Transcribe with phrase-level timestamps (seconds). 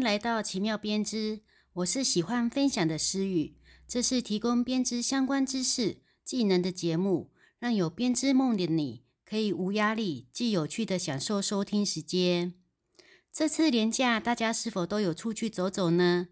[0.00, 1.40] 来到奇妙编织，
[1.74, 3.56] 我是喜欢分享的诗雨，
[3.86, 12.54] 这是提供编织相关知识、技能的节目，让有编织梦的你可以无压力、既有趣的享受收听时间。
[13.30, 16.28] 这次年假，大家是否都有出去走走呢？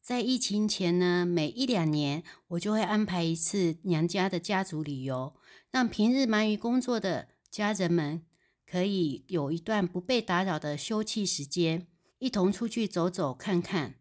[0.00, 5.34] 在疫情前呢，每一两年我就会安排一次娘家的家族旅游，
[5.70, 8.22] 让平日忙于工作的家人们
[8.66, 11.86] 可以有一段不被打扰的休憩时间。
[12.22, 13.96] 一同出去走走看看，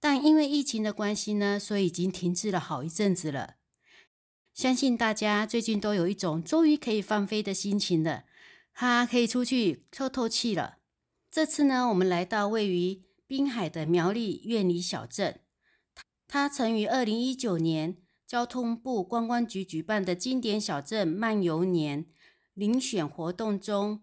[0.00, 3.54] 但因为疫情的关系呢，所以已经停滞了好一阵子了。
[4.52, 8.24] 相信大家最近都有一种终于可以放飞的心情了，
[8.72, 10.78] 哈，可以出去透透气了。
[11.30, 15.38] 这次呢，我们来到位于滨海的苗栗苑里小镇，
[16.26, 22.06] 它曾于二零一九年交通部观光局举办的经典小镇漫游年
[22.56, 24.02] 遴选活动中。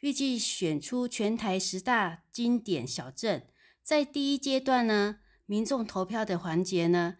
[0.00, 3.48] 预计选出全台十大经典小镇，
[3.82, 7.16] 在第一阶段呢，民众投票的环节呢，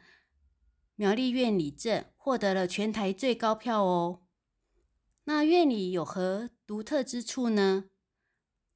[0.95, 4.23] 苗栗苑里镇获得了全台最高票哦。
[5.25, 7.87] 那苑里有何独特之处呢？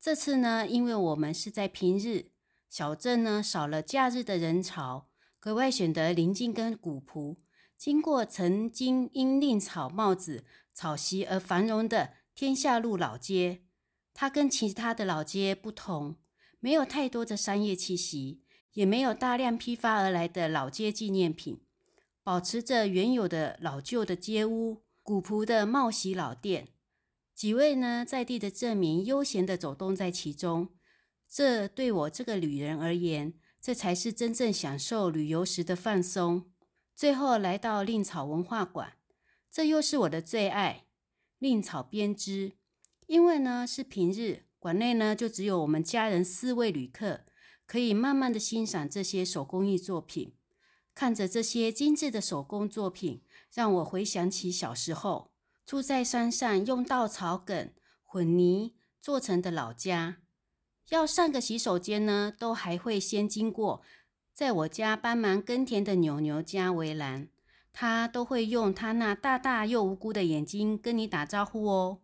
[0.01, 2.33] 这次呢，因为我们是在平日，
[2.69, 5.09] 小镇呢少了假日的人潮，
[5.39, 7.39] 格外选择临近跟古朴，
[7.79, 13.63] 经过曾经因令草帽子草席而繁荣的天下路老街。
[14.15, 16.17] 它跟其他的老街不同，
[16.61, 18.43] 没有太多的商业气息，
[18.75, 21.61] 也没有大量批发而来的老街纪念品，
[22.23, 26.69] 保持着原有的老旧的街屋、古朴的茂席老店。
[27.35, 30.69] 几位呢在地的镇民悠闲地走动在其中，
[31.29, 36.53] 这对我这个旅人而言，这才是真正享受旅游时的放松。
[36.95, 38.99] 最后来到令草文化馆，
[39.51, 40.85] 这又是我的最爱——
[41.41, 42.53] 令草编织。
[43.07, 47.21] 因为呢是平日，馆内呢就只有我们家人四位旅客，
[47.67, 50.35] 可以慢慢的欣赏这些手工艺作品。
[50.95, 55.31] 看着这些精致的手工作品，让我回想起小时候
[55.65, 57.73] 住在山上，用稻草梗
[58.05, 60.19] 混泥做成的老家。
[60.91, 63.81] 要上个洗手间呢，都还会先经过
[64.35, 67.29] 在我家帮忙耕田的牛牛家围栏，
[67.73, 72.02] 他都会用他那大大又无辜的眼睛跟你打招呼哦。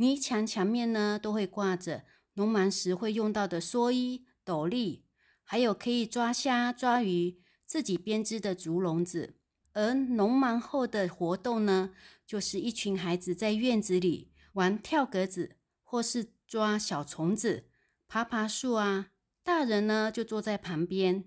[0.00, 5.04] 泥墙墙面呢，都会挂着农忙时会用到的蓑衣、斗笠，
[5.44, 9.36] 还有可以抓虾、抓鱼、自己编织的竹笼子。
[9.74, 11.90] 而农忙后的活动呢，
[12.26, 17.66] 就是一群孩子在院子里玩跳格子，或是抓小虫子、
[18.08, 19.08] 爬爬树啊。
[19.42, 21.26] 大人呢，就坐在旁边。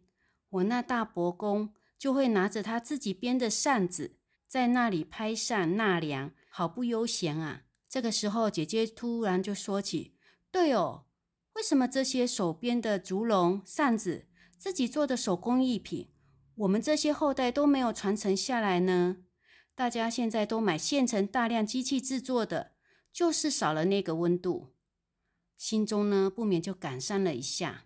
[0.50, 4.18] 我那大伯公就会拿着他自己编的扇子，
[4.48, 7.66] 在那里拍扇纳凉，好不悠闲啊。
[7.94, 10.16] 这个时候，姐姐突然就说起
[10.50, 11.06] ：“对哦，
[11.54, 14.26] 为什么这些手编的竹笼、扇子，
[14.58, 16.10] 自己做的手工艺品，
[16.56, 19.18] 我们这些后代都没有传承下来呢？
[19.76, 22.72] 大家现在都买现成、大量机器制作的，
[23.12, 24.74] 就是少了那个温度。”
[25.56, 27.86] 心中呢，不免就感伤了一下。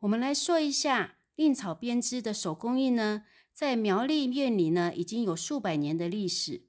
[0.00, 3.24] 我们来说一下令草编织的手工艺呢，
[3.54, 6.66] 在苗栗院里呢，已经有数百年的历史。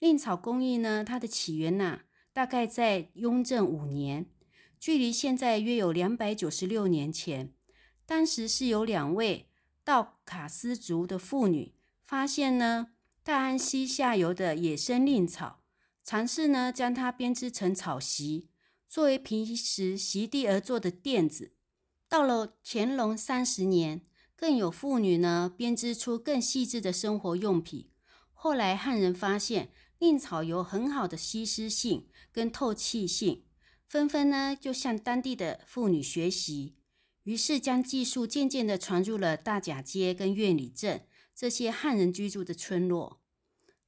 [0.00, 2.00] 令草工艺呢，它的起源呐，
[2.32, 4.24] 大概在雍正五年，
[4.78, 7.52] 距离现在约有两百九十六年前。
[8.06, 9.50] 当时是有两位
[9.84, 15.62] 道卡斯族的妇女发现呢，大安溪下游的野生令草，
[16.02, 18.48] 尝试呢将它编织成草席，
[18.88, 21.52] 作为平时席地而坐的垫子。
[22.08, 24.00] 到了乾隆三十年，
[24.34, 27.90] 更有妇女呢编织出更细致的生活用品。
[28.32, 29.70] 后来汉人发现。
[30.00, 33.44] 蔺草有很好的吸湿性跟透气性，
[33.86, 36.74] 纷纷呢就向当地的妇女学习，
[37.24, 43.20] 于是将技术渐渐的传入了大甲街跟苑里镇这些汉人居住的村落。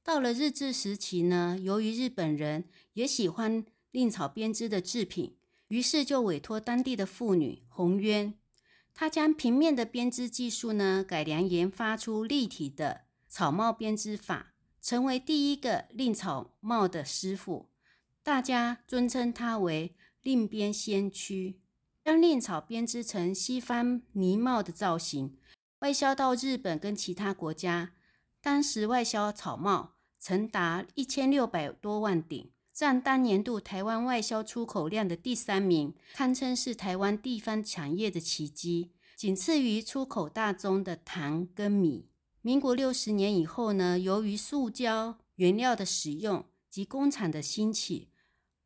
[0.03, 5.35] 到了日治时期呢，由于日本人也喜欢蔺草编织的制品，
[5.69, 8.35] 于是就委托当地的妇女红渊，
[8.93, 14.52] 她将平面的编织技术呢改良研发出立体的草帽编织法。
[14.83, 17.69] 成为第一个令草帽的师傅，
[18.21, 21.61] 大家尊称他为令编先驱。
[22.03, 25.37] 将令草编织成西方呢帽的造型，
[25.79, 27.93] 外销到日本跟其他国家。
[28.41, 42.09] 当时外销草帽曾达一千六百多万顶，占当年度台湾外销出口量的第三名，堪称是台湾地方产业的奇迹，仅次于出口大宗的糖跟米。
[42.45, 48.09] 民国六十年以后呢，由于塑胶原料的使用及工厂的兴起，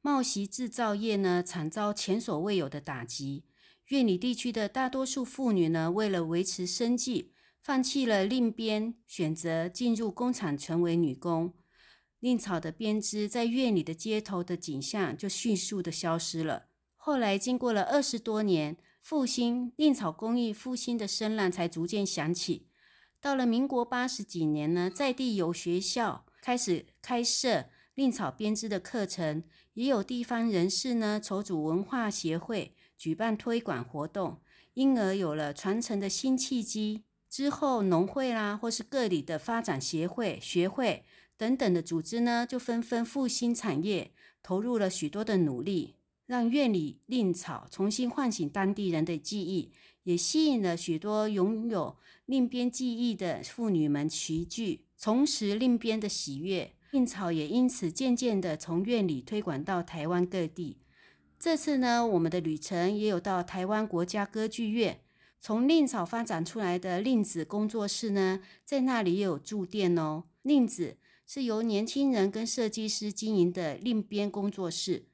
[0.01, 3.45] 帽席制造业呢惨遭前所未有的打击。
[3.89, 11.53] 院里地区的大多数妇女呢，为了维持生计，放弃了另编，选择进入工厂成为女工。
[12.19, 16.65] 令草的编织在院里的街头的景象就迅速的消失了。
[16.95, 22.65] 后来经过了二十多年，复兴令草工艺复兴的声浪才逐渐响起。
[23.19, 27.65] 到了民国八十几年呢，在地有学校开始开设
[27.95, 29.43] 令草编织的课程，
[29.73, 32.73] 也有地方人士呢筹组文化协会。
[32.97, 34.41] 举办推广活动，
[34.73, 37.03] 因而有了传承的新契机。
[37.29, 41.05] 之后，农会啦，或是各里的发展协会、学会
[41.37, 44.11] 等等的组织呢，就纷纷复兴产业，
[44.41, 45.96] 投入了许多的努力，
[46.27, 49.71] 让院里令草重新唤醒当地人的记忆，
[50.03, 56.73] 也吸引了许多拥有令编技艺的妇女们齐聚，重拾令编的喜悦。
[56.91, 60.77] 令草也因此渐渐的从院里推广到台湾各地。
[61.39, 65.01] 这次呢，我们的旅程也有到台湾国家歌剧院，
[65.39, 70.23] 从令草发展出来的令子工作室呢，在那里也有驻店哦。
[70.41, 75.07] 令子是由年轻人跟设计师经营的令编工作室。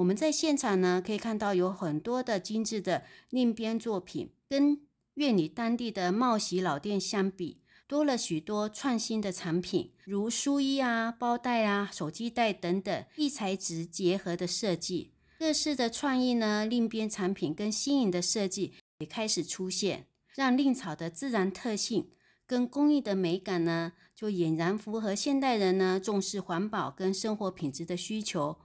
[0.00, 4.80] 我们在现场呢，可以看到有很多的精致的另编作品，跟
[5.14, 15.12] 院里当地的茂喜老店相比，多了许多创新的产品，如书衣啊、包袋啊、手机袋等等异材质结合的设计。
[15.38, 22.08] 各式的创意呢，令编产品跟新颖的设计也开始出现，让令草的自然特性
[22.46, 28.56] 跟工艺的美感呢，就俨然符合现代人呢重视环保跟生活品质的需求。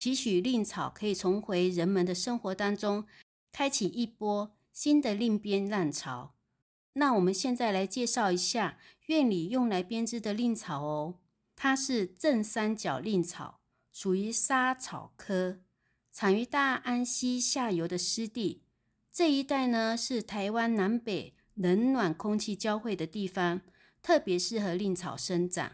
[0.00, 3.04] 期许令草可以重回人们的生活当中，
[3.52, 6.34] 开启一波新的令编浪潮。
[6.94, 11.18] 那我们现在来介绍一下院里用来编织的令草哦，
[11.54, 13.60] 它是正三角令草，
[13.92, 15.58] 属于莎草科。
[16.10, 18.62] 产于大安溪下游的湿地，
[19.12, 23.60] 这一带呢是台湾南北冷暖空气交汇的地方，
[24.00, 25.72] 特别适合令草生长。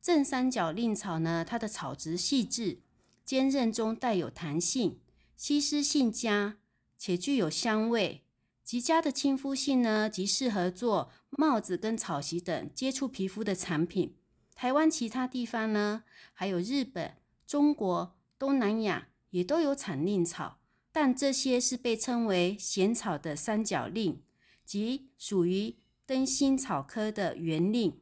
[0.00, 2.80] 正三角令草呢，它的草质细致、
[3.24, 5.00] 坚韧中带有弹性，
[5.36, 6.58] 吸湿性佳，
[6.98, 8.24] 且具有香味。
[8.62, 14.16] 极佳的亲肤性呢，极适合做帽子跟草席等接触皮肤的产品。
[14.54, 17.16] 台湾其他地方呢，还有日本、
[17.46, 19.08] 中国、东南亚。
[19.32, 20.60] 也都有产令草，
[20.92, 24.22] 但这些是被称为咸草的三角令，
[24.62, 25.74] 即属于
[26.04, 28.01] 灯心草科的圆令。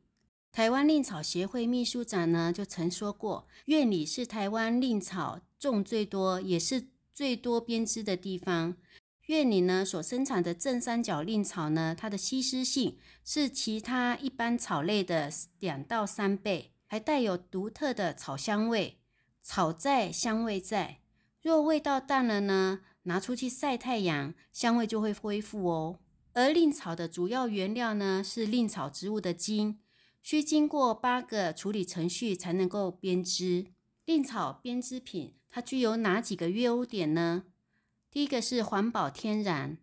[0.53, 8.77] 台湾令草协会秘书长呢就曾说过，院里是台湾令草种最多，也是最多编织的地方。
[9.27, 18.99] 院里呢所生产的正三角令草呢，它的吸湿性是其他一般草类的两到三倍，还带有独特的草香味，
[19.41, 20.99] 草在香味在。
[21.41, 26.01] 若味道淡了呢，拿出去晒太阳，香味就会恢复哦。
[26.33, 29.80] 而令草的主要原料呢，是令草植物的茎，
[30.23, 33.67] 需经过八个处理程序才能够编织。
[34.05, 37.45] 蔺草编织品它具有哪几个优点呢？
[38.11, 39.79] 第一个是环保天然，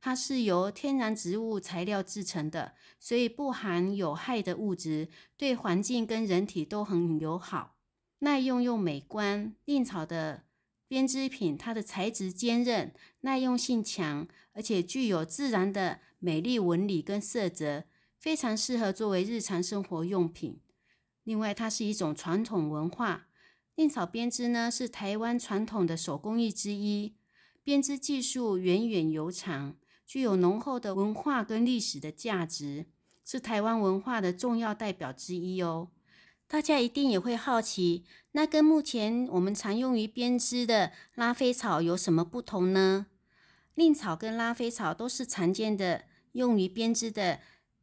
[0.00, 7.76] 它是由天然植物材料制成的，所以不含有害的物质，对环境跟人体都很友好。
[8.20, 10.44] 耐用又美观，蔺草的。
[10.86, 17.84] 编织品，它的材质坚韧、耐用性强，而且具有自然的美丽纹理跟色泽，
[18.22, 20.60] 非常适合作为日常生活用品。
[21.24, 23.26] 另外，它是一种传统文化，
[23.74, 27.16] 令草编织呢是台湾传统的手工艺之一，
[27.64, 29.74] 编织技术源远流长，
[30.06, 32.86] 具有浓厚的文化跟历史的价值，
[33.24, 35.88] 是台湾文化的重要代表之一哦。
[36.46, 43.06] 大家一定也会好奇，那跟目前我们常用于编织的拉菲草有什么不同呢？
[43.74, 47.40] 令草跟拉菲草都是常见的用于编织的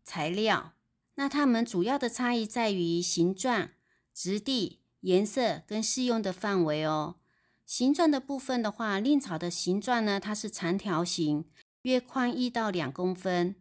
[0.10, 0.74] 材料，
[1.18, 3.70] 那它们主要的差异在于形状、
[4.12, 7.18] 质地、颜色跟适用的范围哦。
[7.63, 11.46] 形状的部分的话，蔺草的形状呢，它是长条形，
[11.84, 13.54] 约宽一到两公分；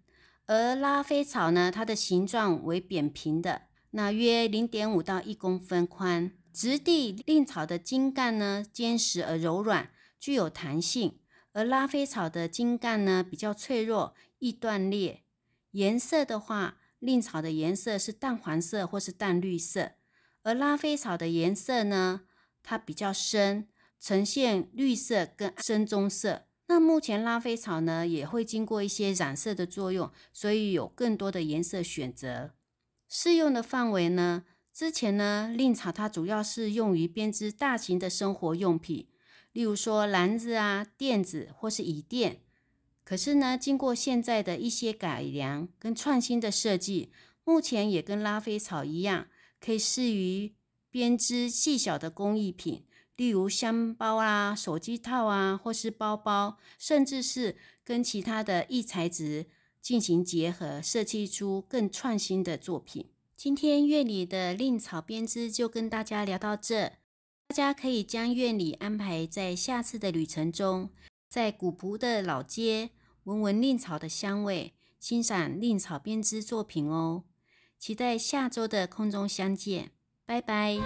[0.46, 3.64] 而拉菲草呢，它的形状为扁平的。
[3.90, 11.20] 那约零点五到一公分宽，质地令草的茎干呢坚实而柔软，具有弹性；
[11.52, 15.24] 而拉菲草的茎干呢比较脆弱，易断裂。
[15.72, 19.92] 颜色的话，令草的颜色是淡黄色或是淡绿色，
[20.42, 22.22] 而拉菲草的颜色呢，
[22.62, 23.68] 它比较深，
[24.00, 26.46] 呈现绿色跟深棕色。
[26.68, 32.54] 那目前拉菲草呢也会经过一些染色的作用，所以有更多的颜色选择。
[33.08, 34.44] 适用的范围呢？
[34.74, 39.08] 之前呢，令草它主要是用于编织大型的生活用品，
[39.52, 42.42] 例如说篮子啊、垫子或是椅垫。
[43.08, 47.10] 可是呢，经过现在的一些改良跟创新的设计，
[47.42, 50.52] 目前也跟拉菲草一样，可以适于
[50.90, 52.84] 编织细小的工艺品，
[53.16, 59.46] 例如箱包啊、手机套啊，或是包包，甚至是跟其他的异材质
[59.80, 63.06] 进行结合，设计出更创新的作品。
[63.34, 66.92] 今天院里的令草编织就跟大家聊到这，
[67.46, 70.90] 大家可以将院里安排在下次的旅程中，
[71.30, 72.90] 在古朴的老街。
[73.28, 77.24] 闻闻令草的香味，欣赏令草编织作品哦。
[77.78, 79.90] 期待下周的空中相见，
[80.24, 80.78] 拜拜。